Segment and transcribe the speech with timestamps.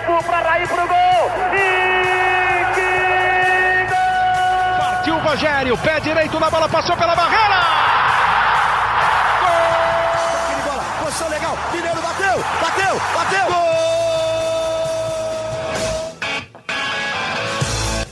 [0.00, 1.30] Cafu para Raí pro gol.
[1.54, 4.78] E que gol!
[4.78, 7.60] Partiu o Rogério, pé direito na bola, passou pela barreira.
[9.40, 10.56] Gol!
[10.56, 11.58] de bola, posição legal.
[11.72, 13.46] Mineiro bateu, bateu, bateu.
[13.46, 13.70] Gol!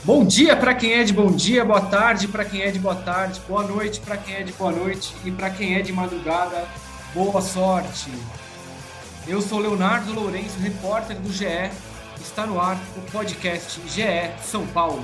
[0.03, 2.95] Bom dia para quem é de bom dia, boa tarde para quem é de boa
[2.95, 6.65] tarde, boa noite para quem é de boa noite e para quem é de madrugada,
[7.13, 8.11] boa sorte.
[9.27, 11.45] Eu sou Leonardo Lourenço, repórter do GE.
[12.19, 15.03] Está no ar o podcast GE São Paulo.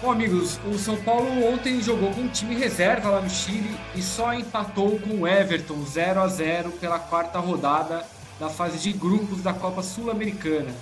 [0.00, 4.02] Bom, amigos, o São Paulo ontem jogou com um time reserva lá no Chile e
[4.02, 8.04] só empatou com o Everton 0 a 0 pela quarta rodada
[8.38, 10.72] da fase de grupos da Copa Sul-Americana.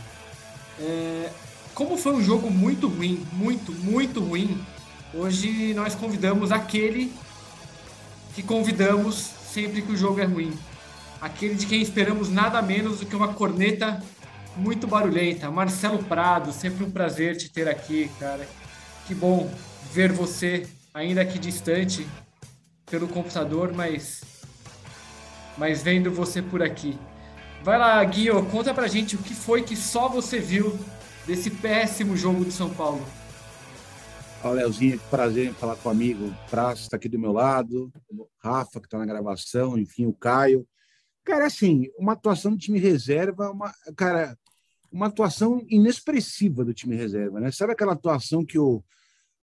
[0.78, 1.30] É,
[1.74, 4.62] como foi um jogo muito ruim, muito, muito ruim,
[5.14, 7.12] hoje nós convidamos aquele
[8.34, 10.52] que convidamos sempre que o jogo é ruim.
[11.22, 14.02] Aquele de quem esperamos nada menos do que uma corneta
[14.56, 15.48] muito barulhenta.
[15.52, 18.44] Marcelo Prado, sempre um prazer te ter aqui, cara.
[19.06, 19.48] Que bom
[19.92, 22.04] ver você, ainda que distante,
[22.90, 24.24] pelo computador, mas,
[25.56, 26.98] mas vendo você por aqui.
[27.62, 30.76] Vai lá, Guinho, conta pra gente o que foi que só você viu
[31.24, 33.06] desse péssimo jogo do São Paulo.
[34.42, 36.34] Fala, Leozinho, que prazer em falar com o amigo.
[36.50, 40.66] Praça está aqui do meu lado, o Rafa, que está na gravação, enfim, o Caio.
[41.24, 44.36] Cara, assim, uma atuação do time reserva, uma, cara,
[44.90, 47.50] uma atuação inexpressiva do time reserva, né?
[47.50, 48.82] Sabe aquela atuação que o,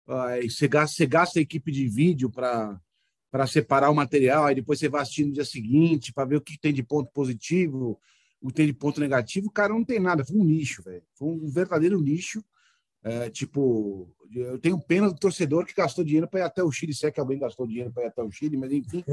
[0.07, 2.81] uh, você, gasta, você gasta a equipe de vídeo para
[3.31, 6.41] para separar o material, aí depois você vai assistir no dia seguinte para ver o
[6.41, 8.01] que tem de ponto positivo,
[8.41, 11.03] o que tem de ponto negativo, cara, não tem nada, foi um lixo, velho.
[11.15, 12.43] Foi um verdadeiro lixo.
[13.03, 16.95] É, tipo, eu tenho pena do torcedor que gastou dinheiro para ir até o Chile,
[16.95, 19.05] se é que alguém gastou dinheiro para ir até o Chile, mas enfim,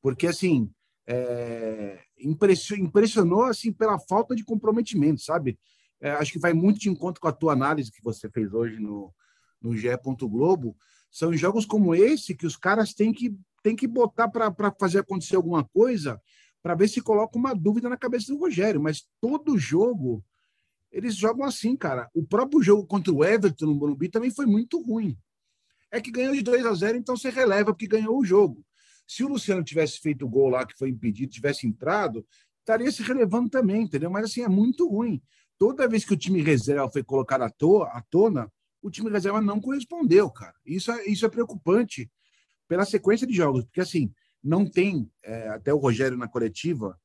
[0.00, 0.70] porque assim,
[1.06, 5.58] é, impressionou, assim pela falta de comprometimento, sabe?
[6.00, 8.78] É, acho que vai muito de encontro com a tua análise que você fez hoje
[8.78, 9.12] no,
[9.60, 9.88] no GE.
[10.22, 10.76] Globo.
[11.10, 15.36] São jogos como esse que os caras têm que, têm que botar para fazer acontecer
[15.36, 16.20] alguma coisa
[16.62, 18.80] para ver se coloca uma dúvida na cabeça do Rogério.
[18.80, 20.22] Mas todo jogo
[20.90, 22.08] eles jogam assim, cara.
[22.14, 25.16] O próprio jogo contra o Everton no Morumbi também foi muito ruim.
[25.90, 28.64] É que ganhou de 2 a 0, então você releva porque ganhou o jogo.
[29.06, 32.26] Se o Luciano tivesse feito o gol lá, que foi impedido, tivesse entrado,
[32.60, 34.10] estaria se relevando também, entendeu?
[34.10, 35.22] Mas assim, é muito ruim.
[35.58, 38.50] Toda vez que o time reserva foi colocado à, toa, à tona,
[38.82, 40.54] o time reserva não correspondeu, cara.
[40.64, 42.10] Isso é, isso é preocupante
[42.68, 44.12] pela sequência de jogos, porque assim,
[44.42, 46.98] não tem, é, até o Rogério na coletiva,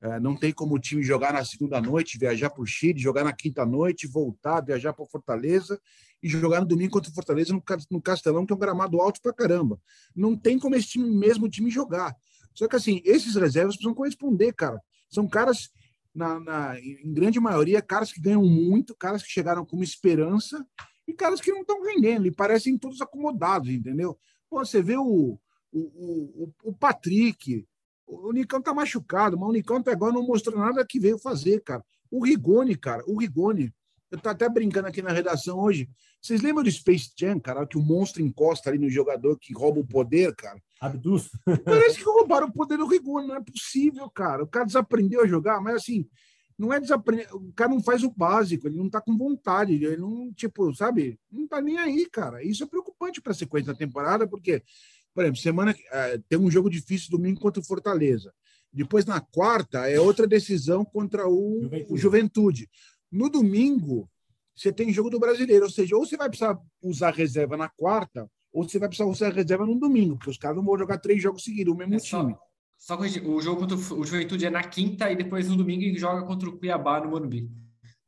[0.00, 3.24] é, não tem como o time jogar na segunda noite, viajar para o Chile, jogar
[3.24, 5.80] na quinta noite, voltar, viajar para Fortaleza
[6.22, 9.20] e jogar no domingo contra o Fortaleza no, no Castelão, que é um gramado alto
[9.20, 9.80] para caramba.
[10.14, 12.16] Não tem como esse time mesmo time jogar.
[12.54, 14.80] Só que assim, esses reservas precisam corresponder, cara.
[15.08, 15.70] São caras,
[16.14, 20.66] na, na, em grande maioria, caras que ganham muito, caras que chegaram com uma esperança
[21.06, 24.18] e caras que não estão rendendo, e parecem todos acomodados, entendeu?
[24.50, 25.38] Pô, você vê o,
[25.72, 27.64] o, o, o Patrick,
[28.06, 31.62] o Nicão tá machucado, mas o Nicão até agora não mostrou nada que veio fazer,
[31.62, 31.84] cara.
[32.10, 33.72] O Rigoni, cara, o Rigoni,
[34.16, 35.88] eu tô até brincando aqui na redação hoje.
[36.20, 39.80] Vocês lembram do Space Jam, cara, que o monstro encosta ali no jogador que rouba
[39.80, 40.60] o poder, cara?
[40.80, 41.30] Abduz.
[41.64, 44.42] Parece que roubaram o poder do Rigoni, não é possível, cara.
[44.42, 46.06] O cara desaprendeu a jogar, mas assim,
[46.58, 49.96] não é desaprender, o cara não faz o básico, ele não tá com vontade, ele
[49.98, 52.42] não, tipo, sabe, não tá nem aí, cara.
[52.42, 54.62] Isso é preocupante para a sequência da temporada, porque
[55.16, 58.34] por exemplo, semana uh, tem um jogo difícil domingo contra o Fortaleza.
[58.70, 61.86] Depois, na quarta, é outra decisão contra o Juventude.
[61.88, 62.70] o Juventude.
[63.10, 64.08] No domingo,
[64.54, 68.28] você tem jogo do brasileiro, ou seja, ou você vai precisar usar reserva na quarta,
[68.52, 71.22] ou você vai precisar usar reserva no domingo, porque os caras não vão jogar três
[71.22, 72.36] jogos seguidos, o mesmo é time.
[72.78, 76.24] Só, só o jogo contra o Juventude é na quinta e depois no domingo joga
[76.26, 77.50] contra o Cuiabá no Morumbi.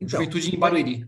[0.00, 1.06] Então, Juventude em Barueri.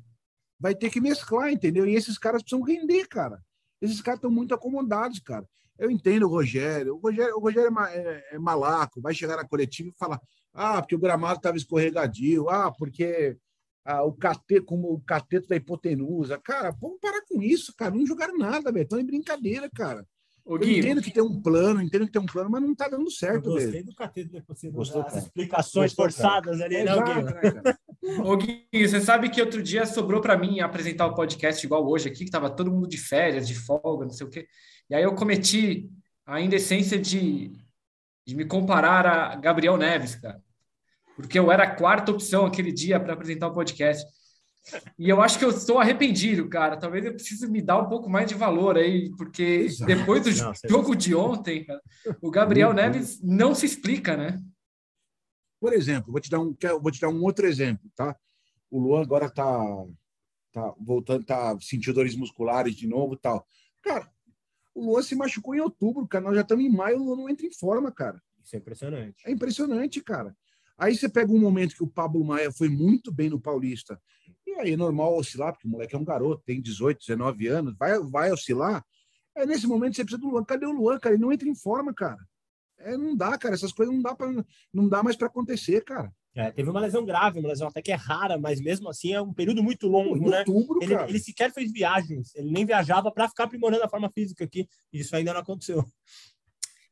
[0.59, 1.87] Vai ter que mesclar, entendeu?
[1.87, 3.43] E esses caras precisam render, cara.
[3.81, 5.49] Esses caras estão muito acomodados, cara.
[5.79, 6.97] Eu entendo o Rogério.
[6.97, 10.21] O Rogério, o Rogério é, é, é malaco, vai chegar na coletiva e falar:
[10.53, 13.39] ah, porque o gramado estava escorregadio, ah, porque
[13.85, 16.39] ah, o cateto, como o cateto da hipotenusa.
[16.39, 17.95] Cara, vamos parar com isso, cara.
[17.95, 18.85] Não jogaram nada, velho.
[18.85, 20.07] Estão em brincadeira, cara.
[20.45, 22.89] Ô, eu entendo que tem um plano, entendo que tem um plano, mas não está
[22.89, 23.85] dando certo, eu gostei velho.
[23.85, 24.77] do cateto da hipotenusa.
[24.77, 27.23] Gostou, As explicações Gostou, forçadas ali, não, Gui?
[27.23, 27.75] Né,
[28.25, 32.09] Ô, Gui, você sabe que outro dia sobrou para mim apresentar o podcast igual hoje
[32.09, 34.47] aqui, que estava todo mundo de férias, de folga, não sei o quê.
[34.89, 35.89] E aí eu cometi
[36.27, 37.53] a indecência de,
[38.27, 40.43] de me comparar a Gabriel Neves, cara.
[41.21, 44.05] Porque eu era a quarta opção aquele dia para apresentar o podcast.
[44.99, 46.77] E eu acho que eu estou arrependido, cara.
[46.77, 49.87] Talvez eu precise me dar um pouco mais de valor aí, porque Exato.
[49.87, 51.81] depois do não, jogo de ontem, cara,
[52.21, 54.39] o Gabriel Neves não se explica, né?
[55.59, 58.17] Por exemplo, vou te dar um, vou te dar um outro exemplo, tá?
[58.71, 59.61] o Luan agora tá,
[60.53, 63.47] tá voltando, tá sentindo dores musculares de novo e tal.
[63.83, 64.11] Cara,
[64.75, 66.25] o Luan se machucou em outubro, cara.
[66.25, 68.23] Nós já estamos em maio, o Luan não entra em forma, cara.
[68.43, 69.23] Isso é impressionante.
[69.27, 70.37] É impressionante, cara.
[70.81, 74.01] Aí você pega um momento que o Pablo Maia foi muito bem no Paulista.
[74.47, 77.77] E aí é normal oscilar, porque o moleque é um garoto, tem 18, 19 anos,
[77.79, 78.83] vai, vai oscilar.
[79.37, 80.43] É nesse momento você precisa do Luan.
[80.43, 81.15] Cadê o Luan, cara?
[81.15, 82.19] Ele não entra em forma, cara.
[82.79, 83.55] É, não dá, cara.
[83.55, 84.27] Essas coisas não dá, pra,
[84.73, 86.11] não dá mais para acontecer, cara.
[86.35, 89.21] É, teve uma lesão grave, uma lesão até que é rara, mas mesmo assim é
[89.21, 90.39] um período muito longo, em né?
[90.39, 91.09] outubro, Ele, cara.
[91.09, 94.67] ele sequer fez viagens, ele nem viajava para ficar aprimorando a forma física aqui.
[94.93, 95.85] E isso ainda não aconteceu.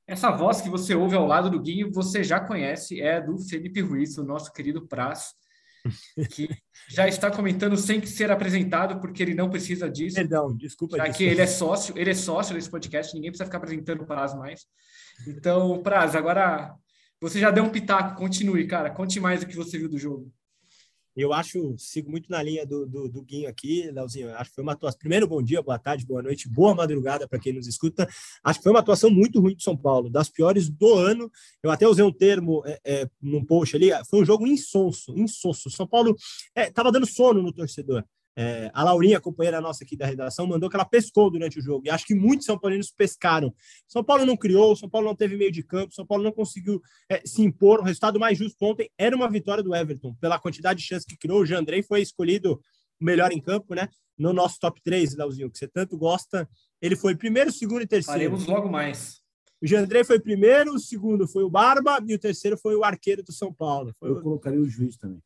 [0.08, 3.82] Essa voz que você ouve ao lado do Guinho, você já conhece, é do Felipe
[3.82, 5.34] Ruiz, o nosso querido Praz,
[6.30, 6.48] que
[6.88, 10.16] já está comentando sem ser apresentado, porque ele não precisa disso.
[10.16, 10.96] Perdão, desculpa.
[10.96, 14.06] Já que ele é sócio, ele é sócio desse podcast, ninguém precisa ficar apresentando o
[14.06, 14.62] Praz mais.
[15.26, 16.74] Então, Praz, agora
[17.20, 18.90] você já deu um pitaco, continue, cara.
[18.90, 20.32] Conte mais o que você viu do jogo.
[21.18, 24.32] Eu acho, sigo muito na linha do, do, do Guinho aqui, Leozinho.
[24.36, 25.00] Acho que foi uma atuação.
[25.00, 28.08] Primeiro, bom dia, boa tarde, boa noite, boa madrugada para quem nos escuta.
[28.44, 31.28] Acho que foi uma atuação muito ruim de São Paulo, das piores do ano.
[31.60, 33.90] Eu até usei um termo é, é, num post ali.
[34.08, 35.68] Foi um jogo insonso, insonso.
[35.68, 36.14] São Paulo
[36.54, 38.04] estava dando sono no torcedor.
[38.40, 41.84] É, a Laurinha, companheira nossa aqui da redação, mandou que ela pescou durante o jogo.
[41.84, 43.52] E acho que muitos São Paulinos pescaram.
[43.88, 46.80] São Paulo não criou, São Paulo não teve meio de campo, São Paulo não conseguiu
[47.10, 47.80] é, se impor.
[47.80, 51.16] O resultado mais justo ontem era uma vitória do Everton, pela quantidade de chances que
[51.16, 51.40] criou.
[51.40, 52.60] O Jandrei foi escolhido
[53.00, 53.88] o melhor em campo, né?
[54.16, 56.48] No nosso top 3, Leozinho, que você tanto gosta.
[56.80, 58.20] Ele foi primeiro, segundo e terceiro.
[58.20, 59.20] Faremos logo mais.
[59.60, 63.24] O Jandrei foi primeiro, o segundo foi o Barba e o terceiro foi o arqueiro
[63.24, 63.92] do São Paulo.
[63.98, 65.20] Foi Eu colocaria o juiz também.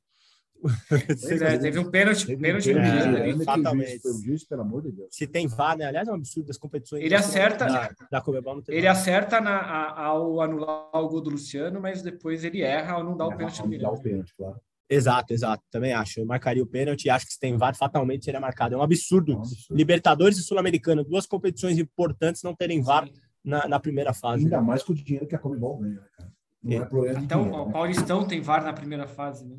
[0.90, 4.00] É, teve um pênalti, Teve um pênalti no pênalti, Guinho é, né, fatalmente.
[4.24, 5.08] juiz- pelo amor de Deus.
[5.10, 5.86] Se tem VAR, né?
[5.86, 7.02] Aliás, é um absurdo das competições.
[7.04, 8.92] Ele acerta- Da, da Comebol tem Ele VAR.
[8.92, 13.16] acerta na- a- ao anular o gol do Luciano, mas depois ele erra ao não
[13.16, 13.94] dar o pênalti no Não dá Miranda.
[13.98, 14.56] o pênalti, claro.
[14.90, 15.62] Exato, exato.
[15.70, 16.20] Também acho.
[16.20, 18.74] Eu marcaria o pênalti e acho que se tem VAR, fatalmente seria marcado.
[18.74, 19.32] É um absurdo.
[19.32, 19.74] É um absurdo.
[19.78, 23.08] Libertadores e Sul-Americano, duas competições importantes, não terem VAR
[23.42, 24.44] na, na primeira fase.
[24.44, 26.30] Ainda mais com o dinheiro que a Comebol ganha, né, cara?
[26.62, 27.72] Não é, problema de Então, dinheiro, o né?
[27.72, 29.56] Paulistão tem VAR na primeira fase, né?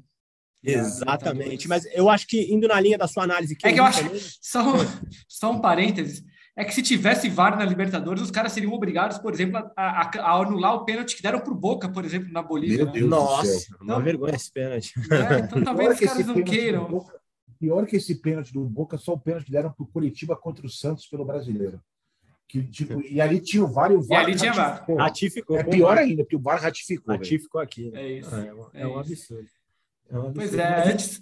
[0.64, 1.68] Exatamente.
[1.68, 3.58] Mas eu acho que, indo na linha da sua análise...
[3.64, 4.10] É que eu acho-
[4.42, 4.62] Só,
[5.28, 6.24] só um parênteses.
[6.56, 10.12] É que se tivesse VAR na Libertadores, os caras seriam obrigados, por exemplo, a, a-
[10.20, 12.78] a anular o pênalti que deram pro Boca, por exemplo, na Bolívia.
[12.78, 12.92] Meu né?
[12.92, 13.78] Deus do Nossa, céu.
[13.82, 14.04] uma Não.
[14.04, 14.94] vergonha esse pênalti.
[15.12, 16.88] É, então talvez Pior os que caras não do queiram.
[16.88, 17.20] Boca-
[17.60, 20.70] Pior que esse pênalti do Boca, só o pênalti que deram pro Curitiba contra o
[20.70, 21.82] Santos pelo brasileiro.
[22.48, 24.26] Que, tipo, e ali tinha o VAR e o VAR.
[24.26, 24.68] ali tinha VAR.
[24.74, 24.98] ratificou.
[24.98, 25.58] Ratificou.
[25.58, 27.08] É pior ainda, porque o VAR ratificou.
[27.08, 27.20] velho.
[27.20, 27.90] Ratificou aqui.
[27.90, 28.02] né?
[28.04, 28.36] É isso.
[28.36, 29.34] É, um- é É um isso.
[29.34, 29.48] absurdo.
[30.14, 30.32] É.
[30.34, 31.22] Pois é, antes.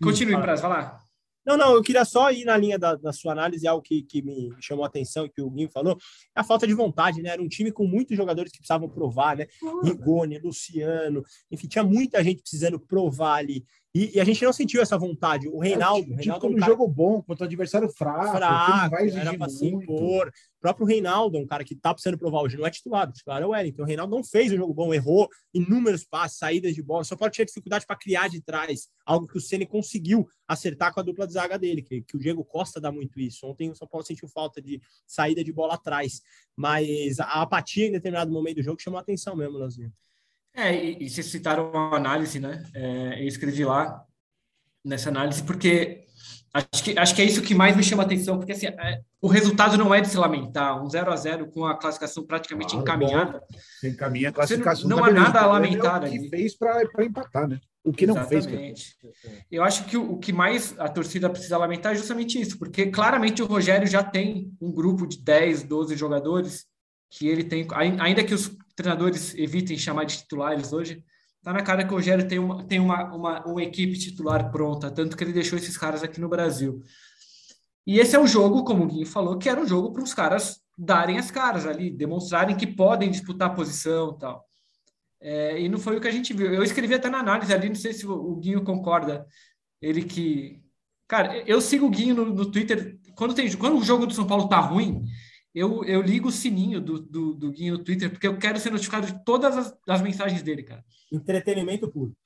[0.00, 0.44] Continue, fala.
[0.44, 1.02] Praz, vai lá.
[1.44, 4.22] Não, não, eu queria só ir na linha da, da sua análise, algo que, que
[4.22, 5.98] me chamou a atenção e que o Guinho falou,
[6.36, 7.30] é a falta de vontade, né?
[7.30, 9.46] Era um time com muitos jogadores que precisavam provar, né?
[9.82, 13.64] Rigoni, Luciano, enfim, tinha muita gente precisando provar ali.
[13.94, 15.48] E, e a gente não sentiu essa vontade.
[15.48, 18.36] O Reinaldo, Tipo, o Reinaldo é um no cara jogo bom, contra o adversário fraco,
[18.36, 20.28] fraco, era para se impor.
[20.28, 23.12] O próprio Reinaldo é um cara que tá precisando provar hoje, não é titular, o
[23.12, 23.82] titular é o Wellington.
[23.82, 27.36] O Reinaldo não fez um jogo bom, errou inúmeros passes, saídas de bola, só pode
[27.36, 31.26] ter dificuldade para criar de trás, algo que o Ceni conseguiu acertar com a dupla
[31.26, 33.46] de zaga dele, que, que o Diego Costa dá muito isso.
[33.46, 36.22] Ontem o São Paulo sentiu falta de saída de bola atrás,
[36.56, 39.92] mas a apatia em determinado momento do jogo chamou a atenção mesmo, Leozinho.
[40.54, 42.62] É, e, e vocês citaram a análise, né?
[42.74, 44.04] É, eu escrevi lá
[44.84, 46.04] nessa análise, porque
[46.52, 49.00] acho que, acho que é isso que mais me chama a atenção, porque assim, é,
[49.20, 50.82] o resultado não é de se lamentar.
[50.82, 53.42] Um 0 a 0 com a classificação praticamente Claro, encaminhada.
[53.80, 54.88] Você encaminha a Você não- classificação.
[54.90, 56.28] não tá há nada a lamentar é o que ali.
[56.28, 57.58] fez para empatar, né?
[57.84, 58.46] O que não fez.
[58.46, 58.96] Exatamente.
[59.50, 62.86] Eu acho que o, o que mais a torcida precisa lamentar é justamente isso, porque
[62.86, 66.64] claramente o Rogério já tem um grupo de 10, 12 jogadores
[67.10, 71.04] que ele tem, ai- ainda que os treinadores evitem chamar de titulares hoje,
[71.42, 74.90] tá na cara que o Rogério tem uma, tem uma, uma, uma equipe titular pronta,
[74.90, 76.80] tanto que ele deixou esses caras aqui no Brasil.
[77.86, 80.14] E esse é um jogo, como o Guinho falou, que era um jogo para os
[80.14, 84.44] caras darem as caras ali, demonstrarem que podem disputar a posição tal.
[85.20, 86.52] É, e não foi o que a gente viu.
[86.52, 89.26] Eu escrevi até na análise ali, não sei se o o Guinho concorda.
[89.80, 90.60] Ele que.
[91.08, 92.98] Cara, eu sigo o Guinho no, no Twitter.
[93.16, 95.04] Quando, tem, quando o jogo do São Paulo tá ruim,
[95.54, 98.70] eu, eu ligo o sininho do, do, do Guinho no Twitter, porque eu quero ser
[98.70, 100.84] notificado de todas as, as mensagens dele, cara.
[101.10, 102.16] Entretenimento puro.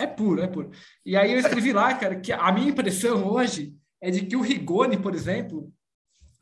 [0.00, 0.70] É puro, é puro.
[1.04, 4.40] E aí eu escrevi lá, cara, que a minha impressão hoje é de que o
[4.40, 5.70] Rigoni, por exemplo,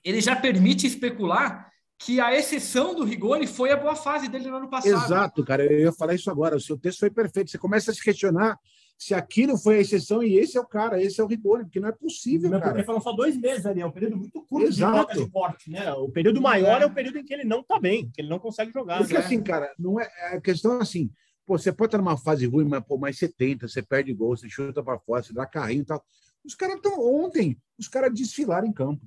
[0.04, 1.68] ele já permite especular
[1.98, 5.04] que a exceção do Rigoni foi a boa fase dele no ano passado.
[5.04, 5.64] Exato, cara.
[5.64, 6.56] Eu ia falar isso agora.
[6.56, 7.50] O seu texto foi perfeito.
[7.50, 8.56] Você começa a se questionar
[8.98, 11.78] se aquilo foi a exceção e esse é o cara, esse é o Rigoni, porque
[11.78, 12.72] não é possível, Meu, cara.
[12.72, 15.24] porque foram só dois meses ali, é um período muito curto Exato.
[15.24, 15.92] de porte, né?
[15.92, 16.86] O período maior é.
[16.86, 18.98] o período em que ele não tá bem, que ele não consegue jogar.
[18.98, 19.20] Porque né?
[19.20, 21.12] assim, cara, não é a questão é assim.
[21.46, 24.48] Pô, você pode estar numa fase ruim, mas pô, mais 70, você perde gol, você
[24.50, 26.04] chuta para fora, você dá carrinho e tal.
[26.44, 27.00] Os caras estão.
[27.00, 29.06] Ontem, os caras desfilaram em campo.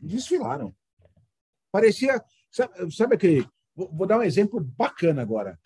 [0.00, 0.74] Desfilaram.
[1.70, 2.20] Parecia.
[2.50, 3.48] Sabe, sabe aquele.
[3.78, 5.56] Vou, vou, dar um exemplo bacana agora.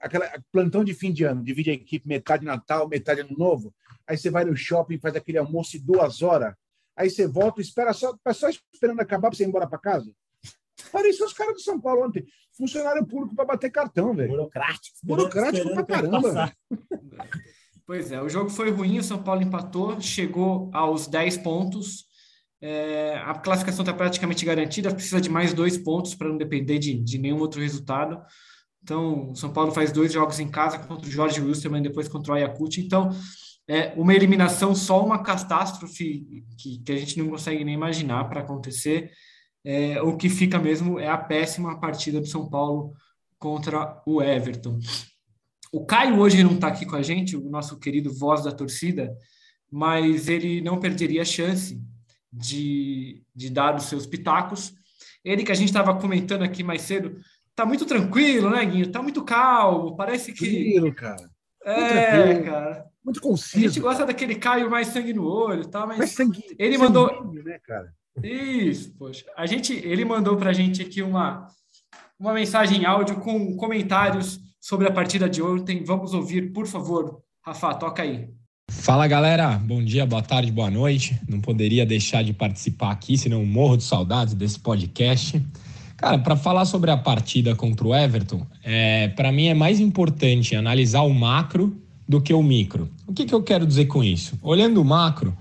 [0.00, 3.74] Aquela plantão de fim de ano, divide a equipe metade Natal, metade Ano Novo.
[4.06, 6.54] Aí você vai no shopping, faz aquele almoço de duas horas.
[6.96, 10.10] Aí você volta, espera só, tá só esperando acabar para você ir embora para casa.
[10.90, 12.24] Parecia os caras do São Paulo ontem.
[12.56, 14.30] Funcionário público para bater cartão, velho.
[14.30, 14.96] Burocrático.
[15.02, 16.50] Burocrático pra caramba.
[17.86, 22.06] Pois é, o jogo foi ruim, o São Paulo empatou, chegou aos 10 pontos.
[22.66, 26.94] É, a classificação está praticamente garantida, precisa de mais dois pontos para não depender de,
[26.94, 28.18] de nenhum outro resultado.
[28.82, 32.08] Então, o São Paulo faz dois jogos em casa contra o Jorge Wilstermann e depois
[32.08, 32.80] contra o Ayacucho.
[32.80, 33.10] Então,
[33.68, 38.40] é uma eliminação, só uma catástrofe que, que a gente não consegue nem imaginar para
[38.40, 39.10] acontecer.
[39.62, 42.94] É, o que fica mesmo é a péssima partida do São Paulo
[43.38, 44.78] contra o Everton.
[45.70, 49.14] O Caio hoje não está aqui com a gente, o nosso querido voz da torcida,
[49.70, 51.78] mas ele não perderia a chance
[52.34, 54.74] de, de dar os seus pitacos.
[55.24, 57.18] Ele que a gente estava comentando aqui mais cedo,
[57.54, 58.90] tá muito tranquilo, né, Guinho?
[58.90, 60.46] Tá muito calmo, parece que.
[60.46, 61.30] Tranquilo, cara.
[61.64, 62.86] É, cara.
[63.02, 63.56] Muito conciso.
[63.56, 65.86] A gente gosta daquele Caio mais sangue no olho, tá?
[65.86, 67.32] Mas, mas sangue, ele mandou.
[67.32, 67.92] né, cara?
[68.22, 69.24] Isso, poxa.
[69.36, 71.46] A gente, ele mandou para a gente aqui uma,
[72.18, 75.84] uma mensagem em áudio com comentários sobre a partida de ontem.
[75.84, 77.22] Vamos ouvir, por favor.
[77.42, 78.30] Rafa, toca aí.
[78.84, 81.18] Fala galera, bom dia, boa tarde, boa noite.
[81.26, 85.42] Não poderia deixar de participar aqui, senão morro de saudades desse podcast.
[85.96, 90.54] Cara, para falar sobre a partida contra o Everton, é, para mim é mais importante
[90.54, 91.74] analisar o macro
[92.06, 92.90] do que o micro.
[93.06, 94.38] O que, que eu quero dizer com isso?
[94.42, 95.34] Olhando o macro,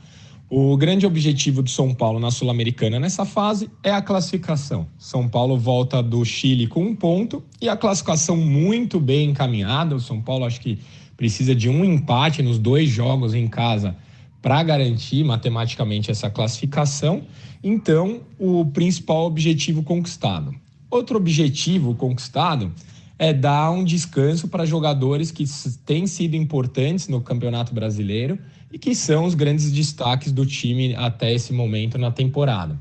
[0.50, 4.88] o grande objetivo do São Paulo na Sul-Americana nessa fase é a classificação.
[4.98, 9.96] São Paulo volta do Chile com um ponto e a classificação muito bem encaminhada.
[9.96, 10.80] O São Paulo acho que
[11.16, 13.96] precisa de um empate nos dois jogos em casa
[14.42, 17.24] para garantir matematicamente essa classificação.
[17.64, 20.54] Então, o principal objetivo conquistado.
[20.92, 22.72] Outro objetivo conquistado
[23.18, 25.46] é dar um descanso para jogadores que
[25.86, 28.38] têm sido importantes no Campeonato Brasileiro
[28.72, 32.78] e que são os grandes destaques do time até esse momento na temporada.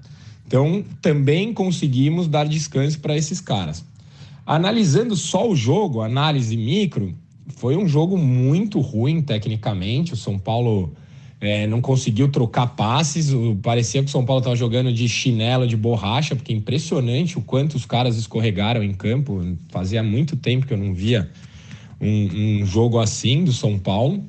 [0.46, 3.84] Então, também conseguimos dar descanso para esses caras.
[4.44, 7.14] Analisando só o jogo, análise micro,
[7.48, 10.12] foi um jogo muito ruim tecnicamente.
[10.12, 10.92] O São Paulo
[11.40, 13.32] é, não conseguiu trocar passes.
[13.62, 17.42] Parecia que o São Paulo estava jogando de chinelo de borracha, porque é impressionante o
[17.42, 19.40] quanto os caras escorregaram em campo.
[19.68, 21.30] Fazia muito tempo que eu não via
[22.00, 24.24] um, um jogo assim do São Paulo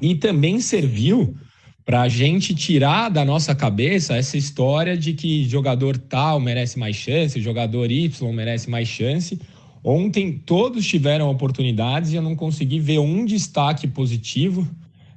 [0.00, 1.36] e também serviu
[1.84, 6.96] para a gente tirar da nossa cabeça essa história de que jogador tal merece mais
[6.96, 9.38] chance, jogador Y merece mais chance.
[9.84, 14.66] Ontem todos tiveram oportunidades e eu não consegui ver um destaque positivo.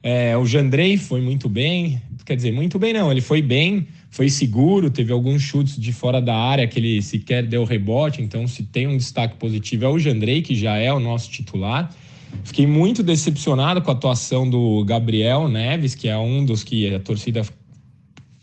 [0.02, 4.30] É, o Jandrei foi muito bem, quer dizer, muito bem não, ele foi bem, foi
[4.30, 8.64] seguro, teve alguns chutes de fora da área que ele sequer deu rebote, então se
[8.64, 11.92] tem um destaque positivo é o Jandrei, que já é o nosso titular.
[12.44, 17.00] Fiquei muito decepcionado com a atuação do Gabriel Neves, que é um dos que a
[17.00, 17.44] torcida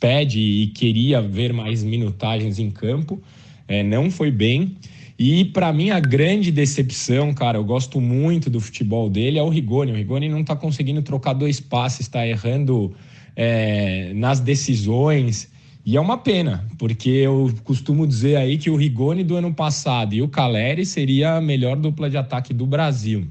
[0.01, 3.23] pede e queria ver mais minutagens em campo.
[3.69, 4.77] É, não foi bem.
[5.19, 9.49] E para mim a grande decepção, cara, eu gosto muito do futebol dele, é o
[9.49, 9.93] Rigoni.
[9.93, 12.93] O Rigoni não está conseguindo trocar dois passes, está errando
[13.37, 15.51] é, nas decisões.
[15.85, 20.15] E é uma pena, porque eu costumo dizer aí que o Rigoni do ano passado
[20.15, 23.27] e o Caleri seria a melhor dupla de ataque do Brasil.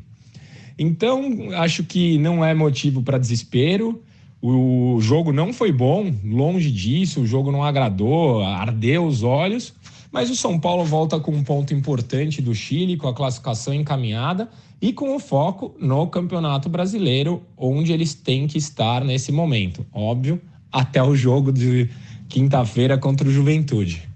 [0.77, 4.01] Então, acho que não é motivo para desespero.
[4.41, 9.73] O jogo não foi bom, longe disso, o jogo não agradou, ardeu os olhos,
[10.11, 14.49] mas o São Paulo volta com um ponto importante do Chile, com a classificação encaminhada
[14.81, 19.85] e com o foco no Campeonato Brasileiro, onde eles têm que estar nesse momento.
[19.93, 20.41] Óbvio,
[20.71, 21.89] até o jogo de
[22.27, 24.09] quinta-feira contra o Juventude.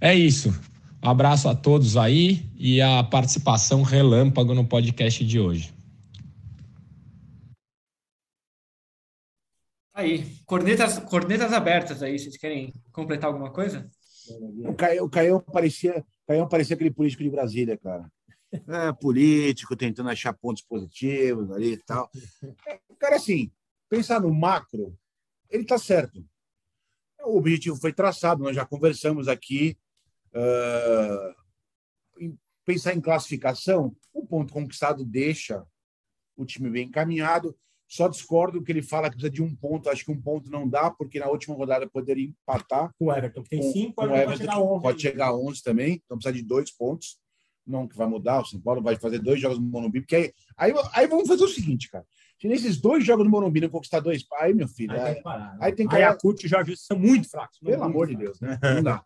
[0.00, 0.58] É isso.
[1.02, 5.74] Um abraço a todos aí e a participação relâmpago no podcast de hoje.
[9.94, 13.90] Aí, cornetas, cornetas abertas aí, vocês querem completar alguma coisa?
[14.66, 18.10] O Caio, o Caio parecia, Caio parecia aquele político de Brasília, cara.
[18.68, 22.10] É, político, tentando achar pontos positivos ali e tal.
[22.98, 23.50] Cara, assim,
[23.88, 24.96] pensar no macro,
[25.48, 26.24] ele tá certo.
[27.24, 29.76] O objetivo foi traçado, nós já conversamos aqui.
[30.34, 31.42] Uh,
[32.64, 35.64] pensar em classificação, o ponto conquistado deixa
[36.36, 37.56] o time bem encaminhado.
[37.92, 39.90] Só discordo que ele fala que precisa de um ponto.
[39.90, 42.90] Acho que um ponto não dá, porque na última rodada poderia empatar.
[42.98, 44.82] O Everton, que tem cinco, com, com o Everton, chegar a 11.
[44.82, 47.18] Pode chegar a 11 também, então precisa de dois pontos.
[47.66, 50.32] não que vai mudar, o São Paulo vai fazer dois jogos no Morumbi, porque aí,
[50.56, 52.06] aí, aí vamos fazer o seguinte, cara.
[52.40, 55.14] Se nesses dois jogos no Morumbi não conquistar dois, aí, meu filho, Aí aí, tem
[55.16, 55.52] que parar.
[55.52, 55.58] né?
[55.60, 55.94] aí tem que.
[55.94, 57.58] Ayacucho e Jorge são muito fracos.
[57.58, 58.16] Pelo muito amor de.
[58.16, 58.58] Deus, né?
[58.76, 59.04] Não dá.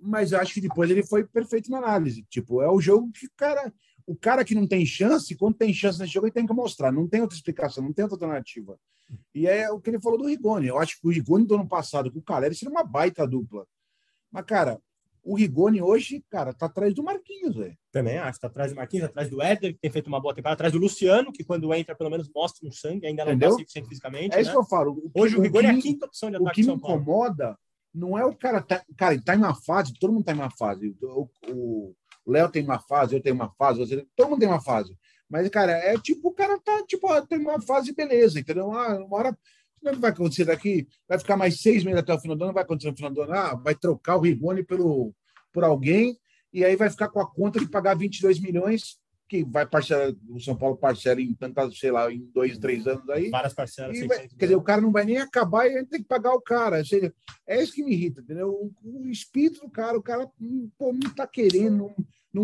[0.00, 2.24] Mas eu acho que depois ele foi perfeito na análise.
[2.30, 3.74] Tipo, é o jogo que o cara.
[4.06, 6.92] O cara que não tem chance, quando tem chance nesse jogo, ele tem que mostrar.
[6.92, 8.78] Não tem outra explicação, não tem outra alternativa.
[9.34, 10.68] E é o que ele falou do Rigoni.
[10.68, 13.66] Eu acho que o Rigoni do ano passado com o Caleri seria uma baita dupla.
[14.30, 14.80] Mas, cara,
[15.24, 17.76] o Rigoni hoje, cara, tá atrás do Marquinhos, velho.
[17.90, 18.38] Também acho.
[18.38, 20.78] Tá atrás do Marquinhos, atrás do Éder, que tem feito uma boa temporada, atrás do
[20.78, 23.56] Luciano, que quando entra, pelo menos mostra um sangue, ainda não Entendeu?
[23.56, 24.34] tá 100% fisicamente.
[24.36, 24.54] É isso né?
[24.54, 24.92] que eu falo.
[24.92, 26.62] O que- Hoje o o Rigoni é que- a quinta opção de O ataque que
[26.62, 27.58] de me incomoda
[27.92, 28.60] não é o cara.
[28.62, 30.96] Tá, cara, ele tá em uma fase, todo mundo tá em uma fase.
[31.02, 31.94] O o
[32.26, 34.96] Léo tem uma fase, eu tenho uma fase, você, todo mundo tem uma fase.
[35.28, 38.72] Mas, cara, é tipo, o cara tá, tipo, ó, tem uma fase, beleza, entendeu?
[38.72, 39.38] Ah, uma hora.
[39.82, 40.88] O que vai acontecer daqui?
[41.08, 43.22] Vai ficar mais seis meses até o final do ano, vai acontecer no final do
[43.22, 43.32] ano.
[43.34, 45.14] Ah, vai trocar o Rigoni pelo,
[45.52, 46.18] por alguém,
[46.52, 50.40] e aí vai ficar com a conta de pagar 22 milhões, que vai parcelar, o
[50.40, 53.28] São Paulo parcela em tantas, sei lá, em dois, três anos aí.
[53.30, 53.98] Várias parcelas.
[53.98, 56.08] Vai- 600 quer dizer, o cara não vai nem acabar e a gente tem que
[56.08, 56.78] pagar o cara.
[56.78, 57.12] Ou seja,
[57.46, 58.50] é isso que me irrita, entendeu?
[58.50, 61.94] O, o espírito do cara, o cara hum, pô, não tá querendo, não,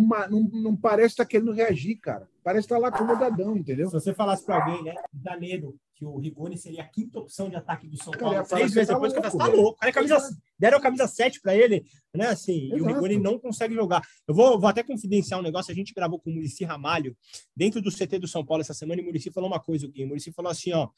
[0.00, 2.28] não, não, não parece estar querendo reagir, cara.
[2.42, 3.86] Parece estar lá acomodadão, entendeu?
[3.86, 4.94] Se você falasse para alguém, né,
[5.24, 8.60] janeiro, que o Rigoni seria a quinta opção de ataque do São Cara, Paulo, falar,
[8.60, 9.78] três meses tá depois, o cara louco, tá louco.
[9.78, 11.84] Cara é camisa, deram a camisa 7 para ele,
[12.14, 12.94] né, assim, e o Exato.
[12.94, 14.02] Rigoni não consegue jogar.
[14.26, 17.16] Eu vou, vou até confidenciar um negócio, a gente gravou com o Murici Ramalho,
[17.54, 19.90] dentro do CT do São Paulo essa semana, e o Murici falou uma coisa, o
[19.90, 20.88] Gui, o Murici falou assim, ó,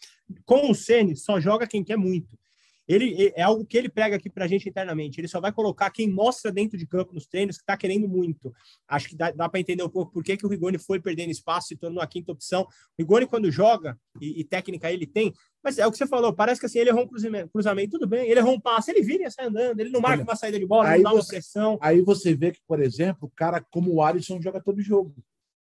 [0.46, 2.38] com o Ceni só joga quem quer muito.
[2.86, 5.18] Ele é algo que ele prega aqui pra gente internamente.
[5.20, 8.52] Ele só vai colocar quem mostra dentro de campo nos treinos que tá querendo muito.
[8.86, 11.30] Acho que dá, dá para entender um pouco por que, que o Rigoni foi perdendo
[11.30, 12.62] espaço e tornou a quinta opção.
[12.62, 12.66] O
[12.98, 16.60] Rigoni, quando joga, e, e técnica ele tem, mas é o que você falou, parece
[16.60, 19.24] que assim, ele errou um cruzamento, cruzamento, tudo bem, ele errou um passe, ele vira
[19.26, 21.28] e sai andando, ele não marca Olha, uma saída de bola, não dá uma você-
[21.36, 25.14] pressão, Aí você vê que, por exemplo, o cara como o Alisson joga todo jogo.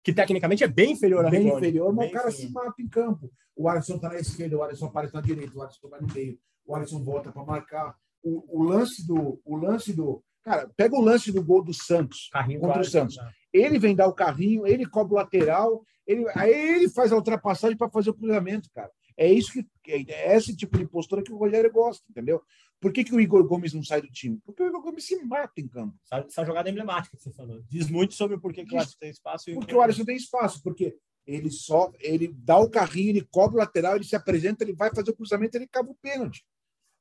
[0.05, 1.59] que tecnicamente é bem inferior ao Bem Rigoni.
[1.61, 2.49] inferior, mas Bem o cara inferior.
[2.49, 3.31] se mata em campo.
[3.57, 6.39] O Alisson tá na esquerda, o Alisson aparece na direita, o Alisson vai no meio,
[6.67, 7.97] o Alisson volta para marcar.
[8.23, 9.41] O, o lance do.
[9.45, 10.23] O lance do.
[10.43, 12.29] Cara, pega o lance do gol do Santos.
[12.33, 13.17] Carrinho contra o Santos.
[13.17, 13.31] né?
[13.53, 17.77] ele vem dar o carrinho, ele cobre o lateral, ele, aí ele faz a ultrapassagem
[17.77, 18.91] para fazer o cruzamento, cara.
[19.17, 22.43] É isso que é esse tipo de postura que o Rogério gosta, entendeu?
[22.81, 24.39] Por que, que o Igor Gomes não sai do time?
[24.47, 25.95] Porque o Igor Gomes se mata em campo.
[26.11, 27.61] Essa, essa jogada é emblemática que você falou.
[27.69, 29.51] Diz muito sobre o porquê que o Alisson tem espaço.
[29.51, 33.57] e Porque o Alisson tem espaço, porque ele só ele dá o carrinho, ele cobre
[33.57, 36.45] o lateral, ele se apresenta, ele vai fazer o cruzamento, ele cava o pênalti.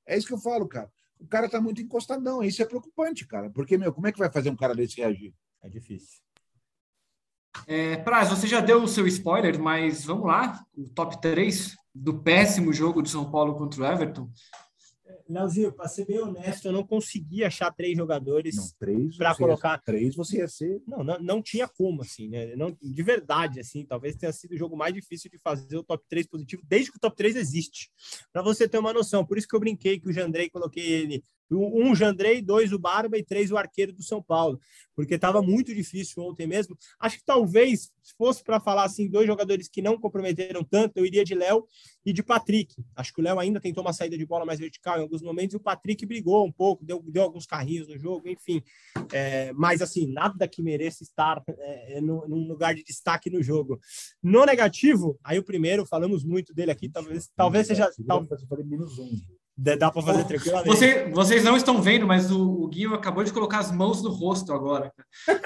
[0.05, 0.91] É isso que eu falo, cara.
[1.19, 3.49] O cara tá muito encostadão, isso é preocupante, cara.
[3.49, 5.33] Porque, meu, como é que vai fazer um cara desse reagir?
[5.61, 6.21] É difícil.
[7.67, 12.19] É, Praz, você já deu o seu spoiler, mas vamos lá, o top 3 do
[12.21, 14.29] péssimo jogo do São Paulo contra o Everton.
[15.29, 20.37] Leozinho, para ser bem honesto, eu não consegui achar três jogadores ia- colocar- Três você
[20.39, 20.81] ia ser.
[20.87, 22.55] Não, não, não tinha como, assim, né?
[22.55, 26.03] Não, de verdade, assim, talvez tenha sido o jogo mais difícil de fazer o top
[26.09, 27.91] 3 positivo desde que o top 3 existe.
[28.33, 29.23] Para você ter uma noção.
[29.23, 31.23] Por isso que eu brinquei que o Jandrei, coloquei ele.
[31.51, 34.59] Um Jandrei, dois o Barba e três o arqueiro do São Paulo,
[34.95, 36.77] porque estava muito difícil ontem mesmo.
[36.99, 41.05] Acho que talvez, se fosse para falar assim, dois jogadores que não comprometeram tanto, eu
[41.05, 41.65] iria de Léo
[42.05, 42.75] e de Patrick.
[42.95, 45.53] Acho que o Léo ainda tentou uma saída de bola mais vertical em alguns momentos
[45.53, 48.61] e o Patrick brigou um pouco, deu, deu alguns carrinhos no jogo, enfim.
[49.11, 53.79] É, mas assim, nada que mereça estar é, no, num lugar de destaque no jogo.
[54.21, 57.89] No negativo, aí o primeiro, falamos muito dele aqui, talvez, talvez seja.
[58.07, 59.09] Tal, Eu falei menos um.
[59.77, 60.67] Dá para fazer tranquilamente.
[60.69, 64.09] Você, vocês não estão vendo, mas o, o Guinho acabou de colocar as mãos no
[64.09, 64.93] rosto agora.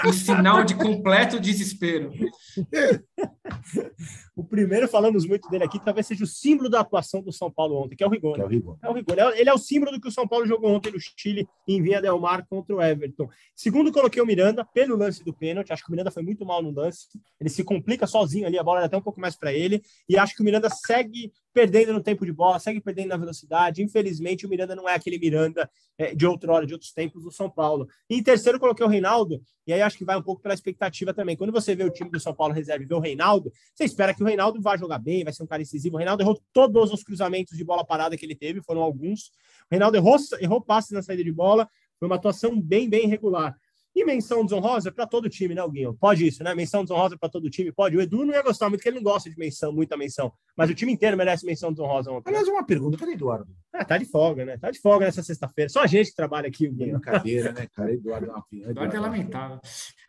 [0.05, 2.11] Um sinal de completo desespero.
[4.35, 7.75] O primeiro, falamos muito dele aqui, talvez seja o símbolo da atuação do São Paulo
[7.83, 8.41] ontem, que é o Rigoni.
[8.41, 8.79] É o Rigoni.
[8.81, 9.19] É o Rigoni.
[9.19, 11.81] É- Ele é o símbolo do que o São Paulo jogou ontem no Chile, em
[11.83, 13.29] Via Del Mar, contra o Everton.
[13.55, 15.71] Segundo, coloquei o Miranda pelo lance do pênalti.
[15.71, 17.07] Acho que o Miranda foi muito mal no lance.
[17.39, 19.83] Ele se complica sozinho ali, a bola era até um pouco mais para ele.
[20.09, 23.83] E acho que o Miranda segue perdendo no tempo de bola, segue perdendo na velocidade.
[23.83, 24.02] Infelizmente,
[24.45, 27.87] o Miranda não é aquele Miranda é, de outrora, de outros tempos do São Paulo.
[28.09, 29.41] E em terceiro, coloquei o Reinaldo.
[29.65, 31.37] E aí acho que vai um pouco pela expectativa também.
[31.37, 34.13] Quando você vê o time do São Paulo reserva e vê o Reinaldo, você espera
[34.13, 35.95] que o Reinaldo vá jogar bem, vai ser um cara incisivo.
[35.95, 39.27] O Reinaldo errou todos os cruzamentos de bola parada que ele teve, foram alguns.
[39.27, 41.67] O Reinaldo errou, errou passes na saída de bola,
[41.99, 43.55] foi uma atuação bem, bem regular.
[43.95, 45.93] E menção desonrosa para todo time, né, Guinho?
[45.93, 46.55] Pode isso, né?
[46.55, 47.95] Menção desonrosa para todo time, pode.
[47.95, 50.33] O Edu não ia gostar muito, porque ele não gosta de menção, muita menção.
[50.57, 52.31] Mas o time inteiro merece menção desonrosa ontem.
[52.31, 52.37] né?
[52.37, 53.53] Aliás, uma pergunta, cadê Eduardo?
[53.71, 54.57] Ah, tá de folga, né?
[54.57, 55.69] Tá de folga nessa sexta-feira.
[55.69, 56.93] Só a gente que trabalha aqui, o Guinho.
[56.99, 57.93] Brincadeira, né, cara?
[57.93, 58.69] Eduardo é uma pinha.
[58.69, 59.59] Eduardo é lamentável.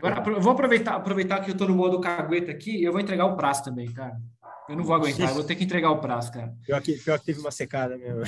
[0.02, 3.00] Agora, eu vou aproveitar, aproveitar que eu tô no modo cagueta aqui e eu vou
[3.00, 4.16] entregar o prazo também, cara.
[4.66, 6.54] Eu não vou aguentar, eu vou ter que entregar o prazo, cara.
[6.64, 8.22] Pior que, pior que teve uma secada mesmo.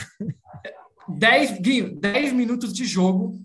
[1.09, 3.41] 10, Guinho, 10 minutos de jogo.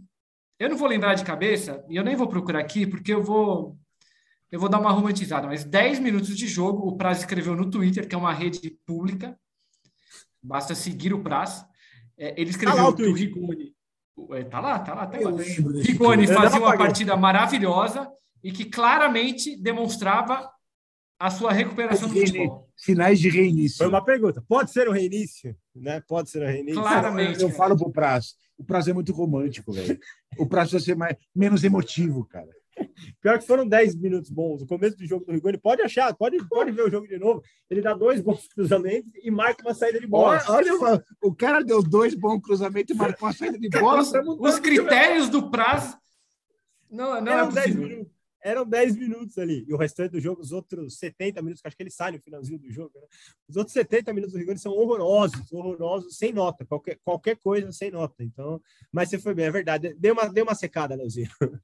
[0.62, 3.76] Eu não vou lembrar de cabeça, e eu nem vou procurar aqui, porque eu vou.
[4.52, 8.08] eu vou dar uma romantizada, mas 10 minutos de jogo, o Praz escreveu no Twitter,
[8.08, 9.36] que é uma rede pública,
[10.40, 11.66] basta seguir o Praz.
[12.16, 13.12] É, ele escreveu Tá lá que o.
[13.12, 13.74] Rigoni.
[14.34, 15.32] É, tá lá, tá lá, tá lá.
[15.82, 18.08] Rigoni fazia uma partida maravilhosa
[18.44, 20.48] e que claramente demonstrava
[21.22, 22.68] a sua recuperação do futebol.
[22.76, 23.78] Sinais de reinício.
[23.78, 24.44] Foi uma pergunta.
[24.48, 25.56] Pode ser o reinício?
[25.76, 26.02] Né?
[26.08, 26.82] Pode ser o reinício.
[26.82, 27.44] Claramente.
[27.44, 28.34] Eu falo pro Praz.
[28.58, 30.00] O Praz é muito romântico, velho.
[30.40, 32.50] O Praz precisa ser mais, menos emotivo, cara.
[33.22, 34.64] Pior que foram 10 minutos bons.
[34.64, 37.44] O começo do jogo do Rigoni, pode achar, pode, pode ver o jogo de novo.
[37.70, 40.42] Ele dá dois bons cruzamentos e marca uma saída de bola.
[40.48, 44.02] Olha, olha, o cara deu dois bons cruzamentos e marcou uma saída de bola.
[44.02, 45.96] Os, critérios do Praz
[46.90, 48.11] não, não é 10 possível.
[48.44, 49.66] Eram 10 minutos ali.
[49.68, 52.20] E o restante do jogo, os outros 70 minutos, que acho que ele sai no
[52.20, 52.92] finalzinho do jogo.
[52.96, 53.08] Né?
[53.48, 56.66] Os outros 70 minutos do Rigoni são horrorosos, horrorosos, sem nota.
[56.66, 58.24] Qualquer, qualquer coisa sem nota.
[58.24, 59.96] Então, mas você foi bem, é verdade.
[59.98, 61.30] Deu uma, deu uma secada, Leozinho.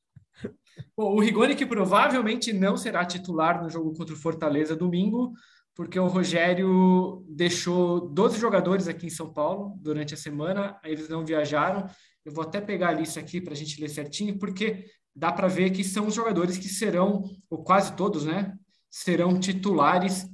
[0.95, 5.33] Bom, o Rigoni que provavelmente não será titular no jogo contra o Fortaleza domingo,
[5.75, 11.25] porque o Rogério deixou 12 jogadores aqui em São Paulo durante a semana, eles não
[11.25, 11.87] viajaram.
[12.23, 14.85] Eu vou até pegar a lista aqui para a gente ler certinho, porque
[15.17, 18.55] dá para ver que são os jogadores que serão, ou quase todos, né?
[18.89, 20.29] Serão titulares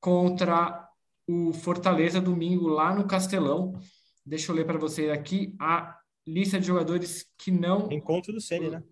[0.00, 0.88] contra
[1.26, 3.78] o Fortaleza domingo lá no Castelão.
[4.24, 8.70] Deixa eu ler para você aqui a lista de jogadores que não Encontro do Ceni,
[8.70, 8.82] né?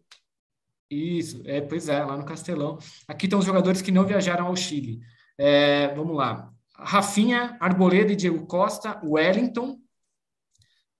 [0.90, 2.78] isso, é, pois é, lá no Castelão.
[3.08, 5.00] Aqui estão os jogadores que não viajaram ao Chile.
[5.38, 6.52] É, vamos lá.
[6.76, 9.78] Rafinha, Arboleda e Diego Costa, Wellington,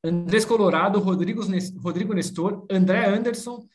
[0.02, 3.66] Andrés Colorado, Rodrigo Nestor, André Anderson,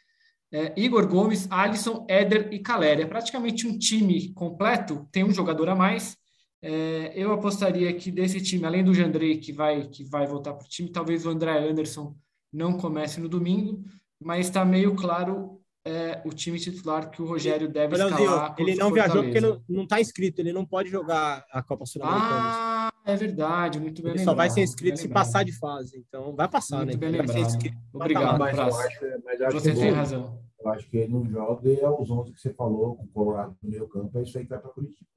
[0.51, 3.03] é, Igor Gomes, Alisson, Éder e Caleri.
[3.03, 6.17] É praticamente um time completo, tem um jogador a mais.
[6.61, 10.65] É, eu apostaria que desse time, além do Jandrei, que vai, que vai voltar para
[10.65, 12.15] o time, talvez o André Anderson
[12.51, 13.83] não comece no domingo,
[14.19, 18.55] mas está meio claro é, o time titular que o Rogério deve Leozinho, escalar.
[18.59, 22.41] ele não viajou porque não, não tá inscrito, ele não pode jogar a Copa Sul-Americana.
[22.43, 22.70] Ah,
[23.05, 25.25] é verdade, muito bem ele só vai ser lembrado, inscrito se lembrado.
[25.25, 25.97] passar de fase.
[26.07, 26.97] Então, vai passar, Muito né?
[26.97, 27.51] bem Ele vai ser lembrado.
[27.55, 27.77] inscrito.
[27.93, 30.41] Obrigado, Mas eu acho, mas eu acho Você que tem eu- razão.
[30.63, 33.07] Eu acho que ele não joga e é os 11 que você falou, com o
[33.07, 35.07] Colorado no meio campo, é isso aí que vai para Curitiba.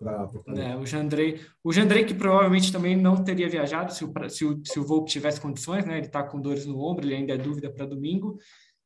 [0.57, 4.63] É, o Jandrei, o Jandrei que provavelmente também não teria viajado se o, se o,
[4.65, 5.99] se o Volpe tivesse condições, né?
[5.99, 8.39] Ele está com dores no ombro, ele ainda é dúvida para domingo.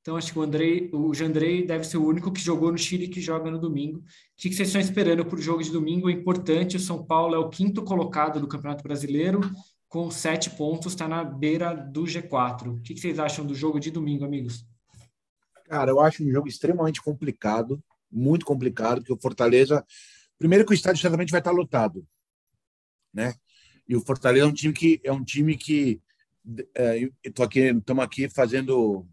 [0.09, 3.09] Então acho que o Andrei, o Jandrei deve ser o único que jogou no Chile
[3.09, 3.99] que joga no domingo.
[3.99, 4.03] O
[4.39, 6.09] que vocês estão esperando para o jogo de domingo?
[6.09, 9.43] É importante, o São Paulo é o quinto colocado do Campeonato Brasileiro,
[9.87, 12.79] com sete pontos, está na beira do G4.
[12.79, 14.65] O que vocês acham do jogo de domingo, amigos?
[15.67, 17.79] Cara, eu acho um jogo extremamente complicado,
[18.11, 19.85] muito complicado, porque o Fortaleza,
[20.39, 22.03] primeiro que o estádio certamente vai estar lotado,
[23.13, 23.35] né?
[23.87, 26.01] E o Fortaleza é um time que é um time que
[26.75, 27.11] é,
[27.43, 29.07] aqui, estamos aqui fazendo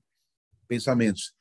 [0.66, 1.34] pensamentos.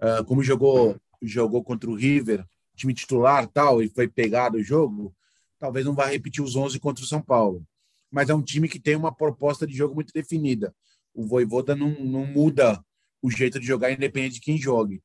[0.00, 2.44] Ah, como jogou jogou contra o River,
[2.76, 5.14] time titular tal, e foi pegado o jogo,
[5.58, 7.66] talvez não vá repetir os 11 contra o São Paulo.
[8.10, 10.74] Mas é um time que tem uma proposta de jogo muito definida.
[11.14, 12.84] O Voivoda não, não muda
[13.22, 15.02] o jeito de jogar, independente de quem jogue.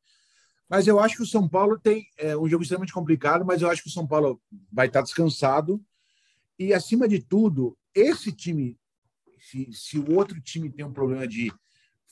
[0.69, 3.69] Mas eu acho que o São Paulo tem é, um jogo extremamente complicado, mas eu
[3.69, 4.39] acho que o São Paulo
[4.71, 5.82] vai estar descansado.
[6.58, 8.77] E, acima de tudo, esse time,
[9.39, 11.51] se, se o outro time tem um problema de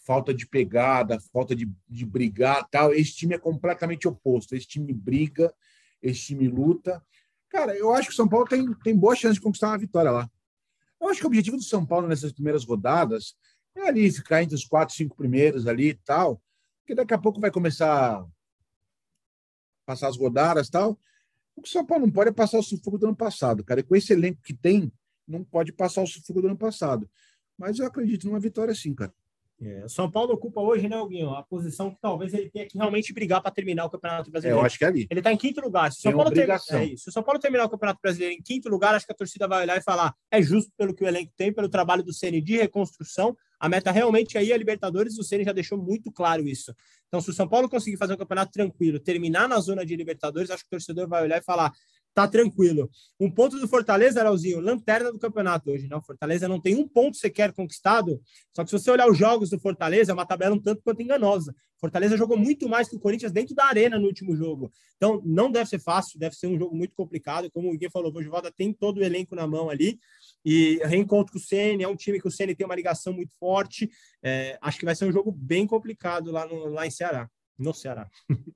[0.07, 4.55] falta de pegada, falta de, de brigar, tal, esse time é completamente oposto.
[4.55, 5.53] Esse time briga,
[6.01, 7.03] esse time luta.
[7.49, 10.09] Cara, eu acho que o São Paulo tem, tem boa chance de conquistar uma vitória
[10.09, 10.29] lá.
[10.99, 13.35] Eu acho que o objetivo do São Paulo nessas primeiras rodadas
[13.75, 16.41] é ali ficar entre os quatro, cinco primeiros ali e tal,
[16.79, 18.25] porque daqui a pouco vai começar a
[19.85, 20.97] passar as rodadas tal.
[21.53, 23.81] O que o São Paulo não pode é passar o sufoco do ano passado, cara.
[23.81, 24.89] E com esse elenco que tem,
[25.27, 27.09] não pode passar o sufoco do ano passado.
[27.57, 29.13] Mas eu acredito numa vitória sim, cara.
[29.59, 31.31] É, o São Paulo ocupa hoje, né, Guinho?
[31.31, 34.59] A posição que talvez ele tenha que realmente brigar para terminar o Campeonato É, Brasileiro.
[34.61, 35.07] eu acho que é ali.
[35.09, 35.91] Ele está em quinto lugar.
[35.91, 37.03] Se o São Paulo ter- é isso.
[37.05, 39.47] Se o São Paulo terminar o Campeonato Brasileiro em quinto lugar, acho que a torcida
[39.47, 42.39] vai olhar e falar: é justo pelo que o elenco tem, pelo trabalho do Ceni
[42.39, 43.35] de reconstrução.
[43.59, 46.71] A meta realmente aí é a Libertadores, o Ceni já deixou muito claro isso.
[47.07, 50.51] Então, se o São Paulo conseguir fazer um campeonato tranquilo, terminar na zona de Libertadores,
[50.51, 51.71] acho que o torcedor vai olhar e falar:
[52.17, 52.89] tá tranquilo.
[53.19, 55.95] Um ponto do Fortaleza, Leozinho, lanterna do campeonato hoje, né?
[55.95, 58.19] O Fortaleza não tem um ponto sequer conquistado.
[58.51, 60.99] Só que se você olhar os jogos do Fortaleza, é uma tabela um tanto quanto
[60.99, 61.53] enganosa.
[61.79, 64.71] Fortaleza jogou muito mais que o Corinthians dentro da arena no último jogo.
[64.95, 67.51] Então, não deve ser fácil, deve ser um jogo muito complicado.
[67.51, 69.99] Como o Gui falou, o Voivoda tem todo o elenco na mão ali.
[70.43, 73.35] E reencontro com o Ceni, é um time que o Ceni tem uma ligação muito
[73.37, 73.91] forte.
[74.23, 77.75] É, acho que vai ser um jogo bem complicado lá, no, lá em Ceará, no
[77.75, 78.09] Ceará.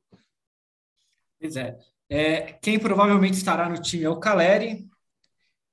[1.39, 1.75] Pois é.
[2.11, 4.85] É, Quem provavelmente estará no time é o Caleri,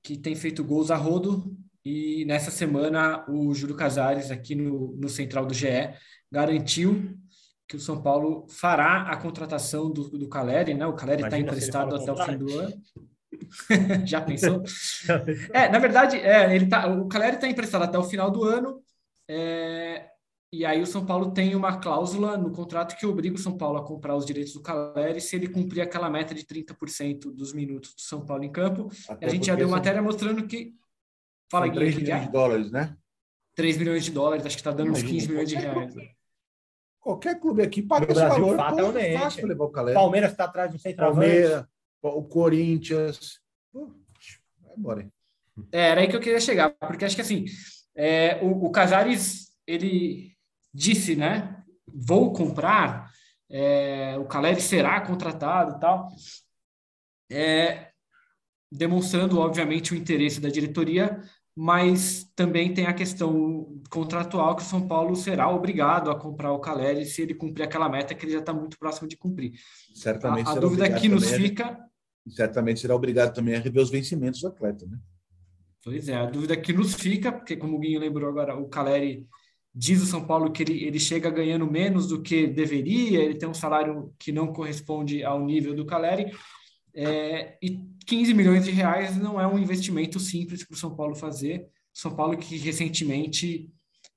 [0.05, 1.53] que tem feito gols a rodo.
[1.85, 5.90] E nessa semana o Júlio Casares, aqui no, no Central do GE,
[6.31, 7.18] garantiu
[7.66, 10.87] que o São Paulo fará a contratação do, do Caleri, né?
[10.87, 12.83] O Caleri está emprestado até o fim do ano.
[14.07, 14.62] Já pensou?
[15.53, 18.81] é, na verdade, é, ele tá, o Caleri está emprestado até o final do ano.
[19.27, 20.07] É,
[20.51, 23.79] e aí o São Paulo tem uma cláusula no contrato que obriga o São Paulo
[23.79, 27.95] a comprar os direitos do Caleri se ele cumprir aquela meta de 30% dos minutos
[27.95, 28.89] do São Paulo em campo.
[29.21, 30.75] a gente já deu matéria mostrando que.
[31.51, 31.93] Fala, Guilherme.
[31.93, 32.97] 3 milhões de dólares, né?
[33.55, 35.93] 3 milhões de dólares, acho que está dando uns 15 milhões de reais.
[35.93, 36.17] Clube,
[36.99, 38.57] qualquer clube aqui paga esse Brasil, valor.
[38.57, 38.99] Fatalmente.
[38.99, 39.95] É fácil levar o Caleri.
[39.95, 41.27] Palmeiras está atrás do centroavante.
[41.27, 41.67] Palmeiras,
[42.03, 43.41] o Corinthians.
[43.75, 45.13] Vai embora.
[45.73, 47.45] É, era aí que eu queria chegar, porque acho que assim,
[47.95, 50.38] é, o, o Casares, ele
[50.79, 51.57] disse, né?
[51.93, 53.11] Vou comprar,
[53.51, 56.09] é, o Caleri será contratado e tal.
[57.31, 57.88] É,
[58.71, 61.21] demonstrando, obviamente, o interesse da diretoria,
[61.57, 66.61] mas também tem a questão contratual que o São Paulo será obrigado a comprar o
[66.61, 69.55] Caleri se ele cumprir aquela meta que ele já está muito próximo de cumprir.
[69.93, 71.77] Certamente a, a dúvida que nos fica.
[72.29, 74.99] Certamente será obrigado também a rever os vencimentos do atleta, né?
[75.83, 79.27] Pois é, a dúvida que nos fica, porque como o Guinho lembrou agora, o Caleri
[79.75, 83.49] diz o São Paulo que ele, ele chega ganhando menos do que deveria, ele tem
[83.49, 86.33] um salário que não corresponde ao nível do Caleri,
[86.95, 91.15] é, e 15 milhões de reais não é um investimento simples para o São Paulo
[91.15, 91.69] fazer.
[91.93, 93.71] São Paulo que recentemente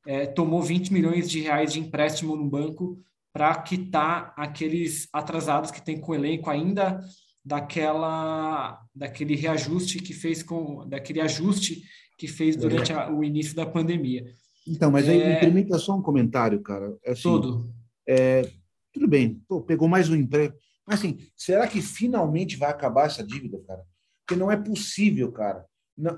[0.05, 2.99] é, tomou 20 milhões de reais de empréstimo no banco
[3.33, 6.99] para quitar aqueles atrasados que tem com o elenco ainda
[7.43, 11.81] daquela daquele reajuste que fez com daquele ajuste
[12.17, 14.25] que fez durante a, o início da pandemia.
[14.67, 15.33] Então, mas aí é...
[15.33, 16.95] me permita só um comentário, cara.
[17.03, 17.73] É assim, Todo.
[18.07, 18.49] É,
[18.91, 20.53] tudo bem, pô, pegou mais um emprego.
[20.85, 23.83] Mas assim, será que finalmente vai acabar essa dívida, cara?
[24.25, 25.65] Porque não é possível, cara.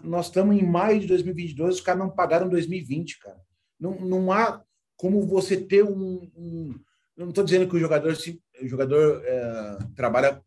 [0.04, 3.40] nós estamos em maio de 2022, os caras não pagaram 2020, cara.
[3.80, 4.64] Não, não há
[4.98, 6.30] como você ter um.
[6.36, 6.80] um
[7.16, 10.42] não estou dizendo que o jogador, se, o jogador é, trabalha.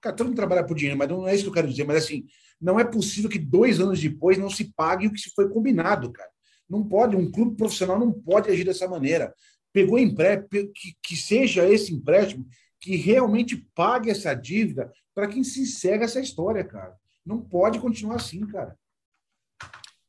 [0.00, 1.84] Cara, todo mundo trabalha por dinheiro, mas não é isso que eu quero dizer.
[1.84, 2.26] Mas assim,
[2.60, 6.10] não é possível que dois anos depois não se pague o que se foi combinado,
[6.12, 6.28] cara.
[6.68, 9.34] Não pode, um clube profissional não pode agir dessa maneira.
[9.72, 12.46] Pegou empréstimo, que, que seja esse empréstimo
[12.80, 16.94] que realmente pague essa dívida para quem se encerra essa história, cara.
[17.24, 18.76] Não pode continuar assim, cara.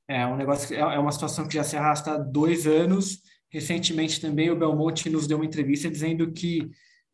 [0.07, 3.21] É um negócio, é uma situação que já se arrasta há dois anos.
[3.49, 6.69] Recentemente também o Belmonte nos deu uma entrevista dizendo que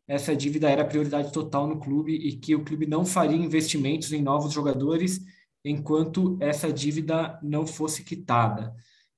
[0.08, 4.20] essa dívida era prioridade total no clube e que o clube não faria investimentos em
[4.20, 5.20] novos jogadores
[5.64, 8.74] enquanto essa dívida não fosse quitada.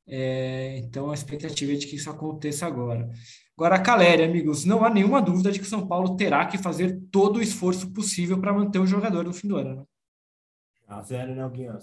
[0.06, 3.10] É, então a expectativa é de que isso aconteça agora.
[3.56, 6.58] Agora, a Caleri, amigos, não há nenhuma dúvida de que o São Paulo terá que
[6.58, 9.76] fazer todo o esforço possível para manter o jogador no fim do ano.
[9.76, 9.84] Né?
[10.88, 11.78] Ah, zero, né, Guinho?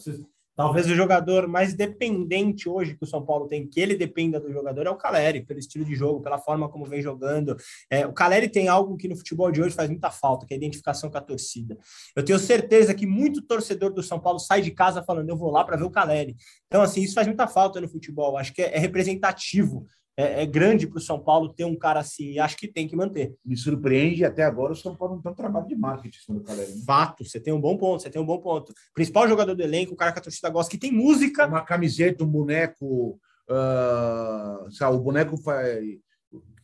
[0.60, 4.52] Talvez o jogador mais dependente hoje que o São Paulo tem, que ele dependa do
[4.52, 7.56] jogador, é o Caleri, pelo estilo de jogo, pela forma como vem jogando.
[7.90, 10.56] É, o Caleri tem algo que no futebol de hoje faz muita falta, que é
[10.56, 11.78] a identificação com a torcida.
[12.14, 15.50] Eu tenho certeza que muito torcedor do São Paulo sai de casa falando, eu vou
[15.50, 16.36] lá para ver o Caleri.
[16.68, 18.36] Então, assim, isso faz muita falta no futebol.
[18.36, 19.88] Acho que é, é representativo
[20.20, 22.86] é, é grande para o São Paulo ter um cara assim, e acho que tem
[22.86, 23.34] que manter.
[23.46, 26.74] Me surpreende até agora o São Paulo não tem um trabalho de marketing do Caleri.
[26.74, 26.82] Né?
[26.86, 28.74] Fato, você tem um bom ponto, você tem um bom ponto.
[28.94, 31.48] Principal jogador do elenco, o cara que a torcida gosta, que tem música.
[31.48, 33.18] Uma camiseta, um boneco,
[33.50, 35.86] uh, sabe, o boneco faz,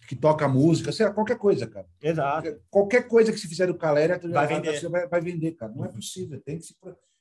[0.06, 1.88] que toca música, sei lá, qualquer coisa, cara.
[2.04, 2.58] Exato.
[2.70, 4.89] Qualquer coisa que se fizer do Caleri, vai vender.
[4.89, 5.72] Vai, vai, vender, cara.
[5.74, 6.41] Não é possível.
[6.41, 6.76] Tem que se...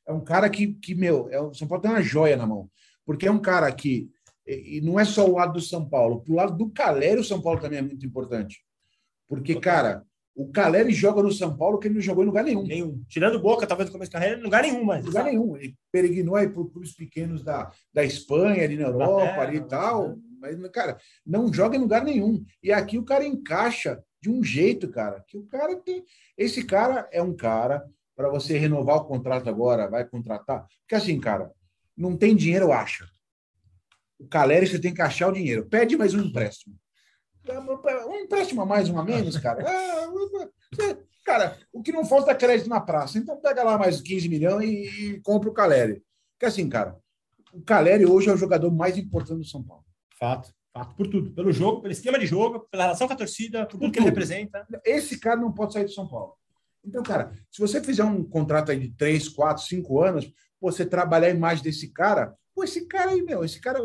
[0.04, 2.68] É um cara que, que meu, é, o São Paulo tem uma joia na mão.
[3.06, 4.10] Porque é um cara que
[4.46, 7.40] e não é só o lado do São Paulo, pro lado do Caleri, o São
[7.40, 8.62] Paulo também é muito importante.
[9.28, 10.04] Porque, cara,
[10.34, 12.64] o Caleri joga no São Paulo que ele não jogou em lugar nenhum.
[12.64, 13.02] Nenhum.
[13.08, 15.04] Tirando boca, talvez no começo da carreira, em lugar nenhum, mas.
[15.04, 15.56] Lugar nenhum.
[15.56, 20.16] Ele peregrinou aí por clubes pequenos da, da Espanha, ali na Europa, ali e tal.
[20.40, 22.44] Mas, cara, não joga em lugar nenhum.
[22.62, 26.04] E aqui o cara encaixa de um jeito, cara, que o cara tem.
[26.36, 27.84] Esse cara é um cara
[28.16, 30.66] para você renovar o contrato agora, vai contratar.
[30.80, 31.50] Porque assim, cara,
[31.96, 33.06] não tem dinheiro, acha.
[34.24, 35.66] O Caleri, você tem que achar o dinheiro.
[35.66, 36.74] Pede mais um empréstimo.
[37.46, 39.62] Um empréstimo a mais, um a menos, cara.
[40.76, 43.16] É, cara, o que não falta é crédito na praça.
[43.16, 46.02] Então pega lá mais 15 milhões e, e compra o Caleri.
[46.32, 46.98] Porque assim, cara,
[47.52, 49.84] o Caleri hoje é o jogador mais importante do São Paulo.
[50.18, 50.52] Fato.
[50.72, 51.30] Fato, por tudo.
[51.30, 54.00] Pelo jogo, pelo esquema de jogo, pela relação com a torcida, por, por tudo que
[54.00, 54.66] ele representa.
[54.84, 56.34] Esse cara não pode sair do São Paulo.
[56.84, 61.28] Então, cara, se você fizer um contrato aí de 3, 4, 5 anos, você trabalhar
[61.28, 63.78] a imagem desse cara, pô, esse cara aí, meu, esse cara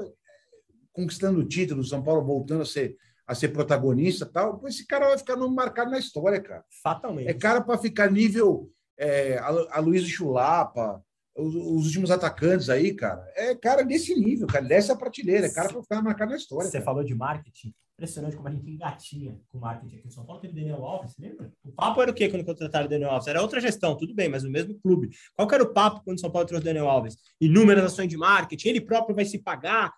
[0.99, 5.07] conquistando o título, o São Paulo voltando a ser, a ser protagonista tal, esse cara
[5.07, 6.63] vai ficar marcado na história, cara.
[6.83, 7.29] Fatalmente.
[7.29, 11.01] É cara para ficar nível é, a, Luiz Chulapa,
[11.35, 13.25] os, os, últimos atacantes aí, cara.
[13.35, 15.47] É cara desse nível, cara, dessa prateleira.
[15.47, 16.65] É cara para ficar marcado na história.
[16.65, 16.85] Você cara.
[16.85, 17.73] falou de marketing.
[17.93, 20.41] Impressionante como a gente engatinha com o marketing aqui em São Paulo.
[20.41, 21.51] Teve Daniel Alves, lembra?
[21.63, 23.27] O papo era o quê quando contrataram o Daniel Alves?
[23.27, 25.09] Era outra gestão, tudo bem, mas o mesmo clube.
[25.35, 27.17] Qual que era o papo quando o São Paulo trouxe o Daniel Alves?
[27.39, 29.93] Inúmeras ações de marketing, ele próprio vai se pagar.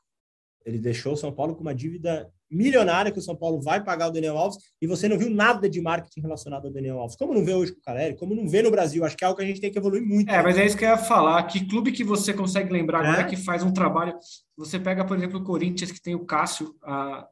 [0.65, 4.09] Ele deixou o São Paulo com uma dívida milionária que o São Paulo vai pagar
[4.09, 7.15] o Daniel Alves e você não viu nada de marketing relacionado ao Daniel Alves.
[7.15, 9.27] Como não vê hoje com o Caleri, como não vê no Brasil, acho que é
[9.27, 10.29] algo que a gente tem que evoluir muito.
[10.29, 11.41] É, mas é isso que eu ia falar.
[11.43, 13.23] Que clube que você consegue lembrar agora é?
[13.23, 14.13] que faz um trabalho?
[14.57, 17.25] Você pega, por exemplo, o Corinthians, que tem o Cássio há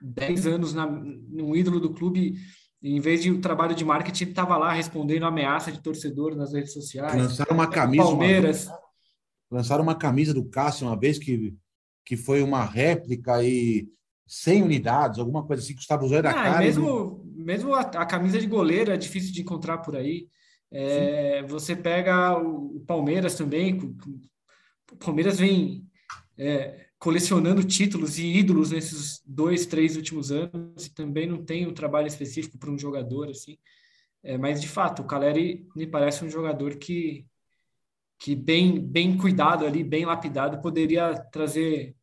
[0.00, 2.34] 10 anos, na, um ídolo do clube,
[2.82, 6.52] em vez de o trabalho de marketing, ele estava lá respondendo ameaça de torcedor nas
[6.52, 7.14] redes sociais.
[7.14, 8.02] Lançaram uma camisa.
[8.02, 8.66] Palmeiras.
[8.66, 8.78] Uma,
[9.50, 11.54] lançaram uma camisa do Cássio uma vez que,
[12.04, 13.88] que foi uma réplica e
[14.26, 16.58] 100 unidades, alguma coisa assim, que estava usando a ah, cara.
[16.58, 17.42] Mesmo, e...
[17.42, 20.28] mesmo a, a, camisa de goleiro é difícil de encontrar por aí.
[20.70, 23.78] É, você pega o, o Palmeiras também,
[24.90, 25.86] o Palmeiras vem
[26.38, 31.74] é, colecionando títulos e ídolos nesses dois, três últimos anos, e também não tem um
[31.74, 33.58] trabalho específico para um jogador, assim.
[34.22, 37.26] É, mas, de fato, o Caleri me parece um jogador que,
[38.22, 41.96] que bem, bem cuidado ali, bem lapidado, poderia trazer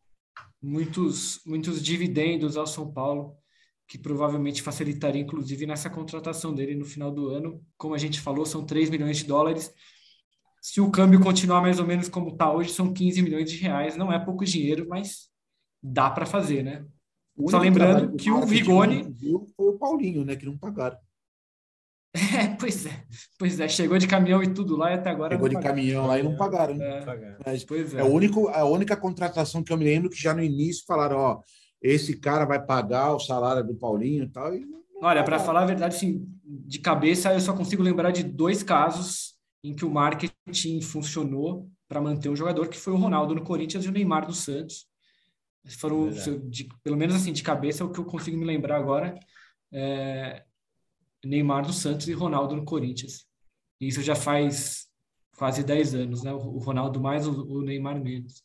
[0.61, 3.37] muitos, muitos dividendos ao São Paulo,
[3.87, 7.63] que provavelmente facilitaria, inclusive, nessa contratação dele no final do ano.
[7.77, 9.73] Como a gente falou, são 3 milhões de dólares.
[10.61, 13.95] Se o câmbio continuar mais ou menos como está hoje, são 15 milhões de reais.
[13.95, 15.29] Não é pouco dinheiro, mas
[15.81, 16.85] dá para fazer, né?
[17.47, 19.15] Só lembrando que o Vigone.
[19.55, 20.35] Foi o Paulinho, né?
[20.35, 20.97] Que não pagaram.
[22.13, 23.03] É, pois é,
[23.37, 25.35] pois é, chegou de caminhão e tudo lá e até agora.
[25.35, 26.75] Chegou de caminhão lá e não pagaram.
[26.75, 26.85] Né?
[26.85, 28.01] É, Mas, pois é.
[28.01, 31.17] é o único, a única contratação que eu me lembro que já no início falaram:
[31.17, 31.41] ó,
[31.81, 34.55] esse cara vai pagar o salário do Paulinho e tal.
[34.55, 34.65] E
[35.01, 39.35] Olha, para falar a verdade, assim, de cabeça, eu só consigo lembrar de dois casos
[39.63, 43.85] em que o marketing funcionou para manter um jogador, que foi o Ronaldo no Corinthians
[43.85, 44.87] e o Neymar no Santos.
[45.77, 46.09] Foram,
[46.49, 49.17] de, pelo menos assim, de cabeça, é o que eu consigo me lembrar agora.
[49.71, 50.43] É,
[51.25, 53.25] Neymar no Santos e Ronaldo no Corinthians.
[53.79, 54.87] Isso já faz
[55.37, 56.33] quase 10 anos, né?
[56.33, 58.43] O Ronaldo mais, o Neymar menos.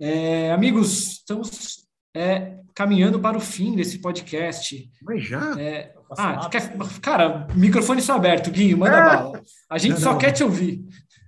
[0.00, 4.90] É, amigos, estamos é, caminhando para o fim desse podcast.
[5.02, 5.60] Mas já?
[5.60, 9.00] É, ah, quer, cara, o microfone está aberto, Guinho, manda é.
[9.02, 9.42] bala.
[9.68, 10.18] A gente não, só não.
[10.18, 10.84] quer te ouvir.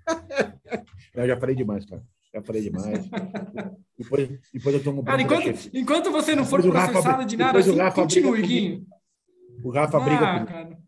[1.15, 2.03] Eu já falei demais, cara.
[2.33, 3.09] Já falei demais.
[3.99, 7.77] depois, depois eu tomo Cara, enquanto, enquanto você não for processado Rafa, de nada, assim,
[7.93, 8.87] continue, Guinho.
[9.63, 10.47] O Rafa ah, briga comigo.
[10.47, 10.79] Cara.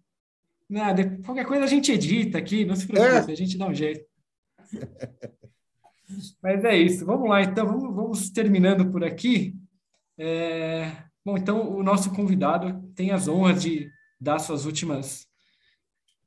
[0.68, 3.34] Nada, qualquer coisa a gente edita aqui, não se preocupe, é.
[3.34, 4.06] a gente dá um jeito.
[6.42, 9.54] Mas é isso, vamos lá, então, vamos, vamos terminando por aqui.
[10.18, 11.04] É...
[11.24, 15.26] Bom, então, o nosso convidado tem as honras de dar suas últimas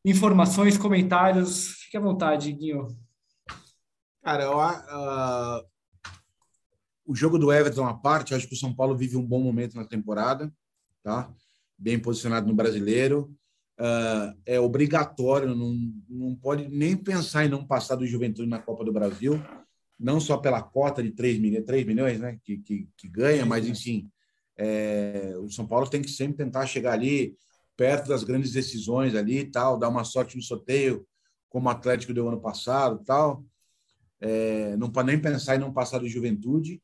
[0.05, 1.69] informações, comentários.
[1.81, 2.87] Fique à vontade, Guinho.
[4.21, 5.65] Cara, eu, uh,
[7.05, 9.75] o jogo do Everton à parte, acho que o São Paulo vive um bom momento
[9.75, 10.51] na temporada,
[11.03, 11.29] tá?
[11.77, 13.31] Bem posicionado no brasileiro.
[13.79, 15.75] Uh, é obrigatório, não,
[16.09, 19.41] não pode nem pensar em não passar do Juventude na Copa do Brasil,
[19.99, 23.67] não só pela cota de 3 milhões, 3 milhões né, que, que, que ganha, mas
[23.67, 24.09] enfim,
[24.57, 27.35] é, o São Paulo tem que sempre tentar chegar ali
[27.75, 31.05] perto das grandes decisões ali e tal, dar uma sorte no sorteio,
[31.49, 33.43] como o Atlético deu ano passado tal.
[34.21, 36.81] É, não pode nem pensar em não passar do Juventude.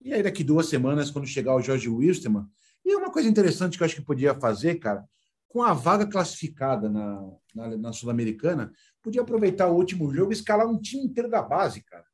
[0.00, 2.46] E aí, daqui duas semanas, quando chegar o Jorge Wilstermann,
[2.84, 5.04] e uma coisa interessante que eu acho que podia fazer, cara,
[5.48, 10.66] com a vaga classificada na, na, na Sul-Americana, podia aproveitar o último jogo e escalar
[10.68, 12.04] um time inteiro da base, cara.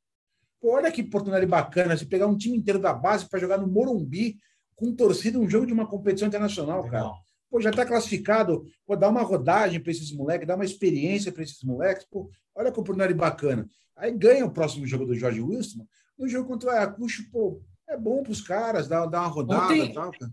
[0.60, 3.66] Pô, olha que oportunidade bacana, se pegar um time inteiro da base para jogar no
[3.66, 4.38] Morumbi
[4.74, 7.10] com torcida um jogo de uma competição internacional, Legal.
[7.10, 7.14] cara.
[7.50, 11.42] Pô, já está classificado, pô, dá uma rodagem para esses moleques, dá uma experiência para
[11.42, 13.68] esses moleques, pô, olha que oportunidade bacana.
[13.94, 15.86] Aí ganha o próximo jogo do Jorge Wilson,
[16.18, 19.76] no jogo contra o Ayacucho, pô, é bom para os caras, dá, dá uma rodada
[19.76, 20.32] e tal, cara.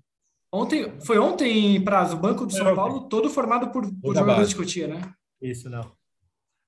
[0.54, 4.56] Ontem, foi ontem, Prazo, o Banco do São Paulo todo formado por, por jogadores de
[4.56, 5.02] Cotia, né?
[5.42, 5.92] Isso, não.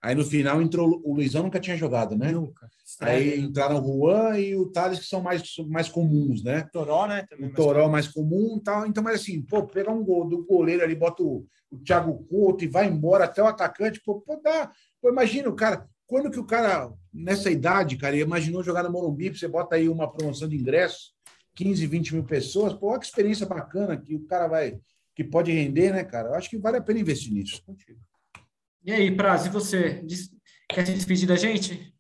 [0.01, 2.31] Aí no final entrou o Luizão, nunca tinha jogado, né?
[2.31, 2.67] Nunca.
[3.01, 6.67] Aí entraram o Juan e o Thales, que são mais, mais comuns, né?
[6.73, 7.27] Toró, né?
[7.29, 8.87] Também o Toró mais comum e tal.
[8.87, 12.63] Então, mas assim, pô, pegar um gol do goleiro ali, bota o, o Thiago Couto
[12.63, 14.71] e vai embora até o atacante, pô, pô dá.
[14.99, 19.29] Pô, imagina o cara, quando que o cara, nessa idade, cara, imaginou jogar no Morumbi,
[19.29, 21.14] você bota aí uma promoção de ingressos,
[21.55, 24.77] 15, 20 mil pessoas, pô, que experiência bacana que o cara vai,
[25.15, 26.29] que pode render, né, cara?
[26.29, 27.63] Eu acho que vale a pena investir nisso.
[28.83, 30.05] E aí, Praz, e você?
[30.69, 31.94] Quer se despedir da gente?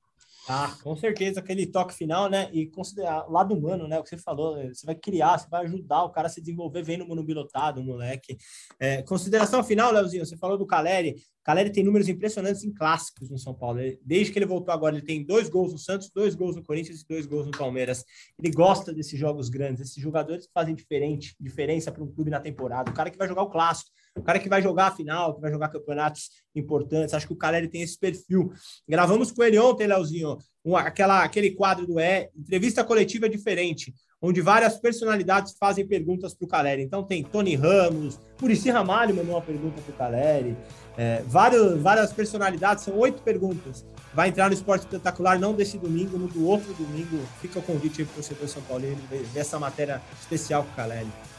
[0.47, 2.49] Ah, com certeza, aquele toque final, né?
[2.53, 3.97] E considerar lado humano, né?
[3.97, 6.83] O que você falou, você vai criar, você vai ajudar o cara a se desenvolver
[6.83, 8.37] vendo o Morumbi lotado, o moleque.
[8.79, 11.15] É, consideração final, Leozinho, você falou do Caleri.
[11.43, 13.79] Caleri tem números impressionantes em clássicos no São Paulo.
[14.03, 17.01] Desde que ele voltou agora, ele tem dois gols no Santos, dois gols no Corinthians
[17.01, 18.03] e dois gols no Palmeiras.
[18.37, 22.39] Ele gosta desses jogos grandes, esses jogadores que fazem diferente, diferença para um clube na
[22.39, 22.91] temporada.
[22.91, 25.41] O cara que vai jogar o clássico, o cara que vai jogar a final, que
[25.41, 27.13] vai jogar campeonatos importantes.
[27.13, 28.51] Acho que o Caleri tem esse perfil.
[28.87, 30.37] Gravamos com ele ontem, Leozinho,
[30.75, 36.47] aquela, aquele quadro do E, entrevista coletiva diferente, onde várias personalidades fazem perguntas para o
[36.47, 36.81] Caleri.
[36.81, 40.57] Então tem Tony Ramos, Murici Ramalho mandou uma pergunta para o Caleri,
[40.97, 43.85] é, vários, várias personalidades, são oito perguntas.
[44.13, 47.19] Vai entrar no Esporte Espetacular, não desse domingo, no do outro domingo.
[47.41, 50.75] Fica o convite aí para o torcedor São Paulo ver essa matéria especial com o
[50.75, 51.34] Caleri.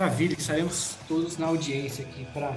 [0.00, 2.54] Maravilha, estaremos todos na audiência aqui para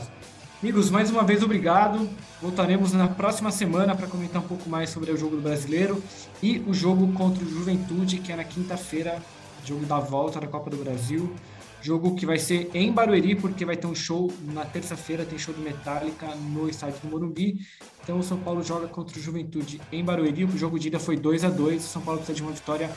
[0.61, 2.09] Amigos, mais uma vez obrigado.
[2.41, 6.01] Voltaremos na próxima semana para comentar um pouco mais sobre o jogo do brasileiro
[6.41, 9.21] e o jogo contra o Juventude, que é na quinta-feira,
[9.65, 11.35] jogo da volta da Copa do Brasil.
[11.81, 15.53] Jogo que vai ser em Barueri, porque vai ter um show na terça-feira, tem show
[15.53, 17.59] do Metallica no estádio do Morumbi.
[18.01, 20.45] Então o São Paulo joga contra o Juventude em Barueri.
[20.45, 22.89] O jogo de ida foi 2 a 2 O São Paulo precisa de uma vitória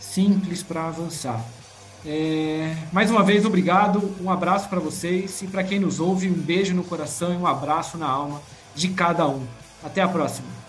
[0.00, 1.48] simples para avançar.
[2.06, 6.34] É, mais uma vez, obrigado, um abraço para vocês e para quem nos ouve, um
[6.34, 8.42] beijo no coração e um abraço na alma
[8.74, 9.42] de cada um.
[9.82, 10.63] Até a próxima.